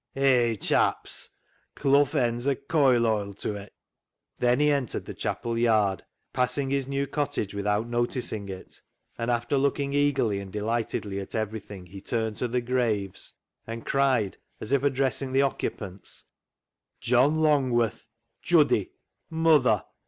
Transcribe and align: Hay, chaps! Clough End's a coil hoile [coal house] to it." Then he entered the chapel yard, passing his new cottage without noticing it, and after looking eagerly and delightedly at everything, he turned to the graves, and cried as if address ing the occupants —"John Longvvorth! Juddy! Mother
Hay, 0.15 0.55
chaps! 0.55 1.29
Clough 1.75 2.15
End's 2.15 2.47
a 2.47 2.55
coil 2.55 3.01
hoile 3.03 3.03
[coal 3.03 3.25
house] 3.27 3.35
to 3.37 3.53
it." 3.53 3.71
Then 4.39 4.59
he 4.59 4.71
entered 4.71 5.05
the 5.05 5.13
chapel 5.13 5.59
yard, 5.59 6.03
passing 6.33 6.71
his 6.71 6.87
new 6.87 7.05
cottage 7.05 7.53
without 7.53 7.87
noticing 7.87 8.49
it, 8.49 8.81
and 9.19 9.29
after 9.29 9.59
looking 9.59 9.93
eagerly 9.93 10.39
and 10.39 10.51
delightedly 10.51 11.19
at 11.19 11.35
everything, 11.35 11.85
he 11.85 12.01
turned 12.01 12.37
to 12.37 12.47
the 12.47 12.61
graves, 12.61 13.35
and 13.67 13.85
cried 13.85 14.39
as 14.59 14.71
if 14.71 14.81
address 14.81 15.21
ing 15.21 15.33
the 15.33 15.43
occupants 15.43 16.25
—"John 16.99 17.35
Longvvorth! 17.43 18.07
Juddy! 18.41 18.93
Mother 19.29 19.83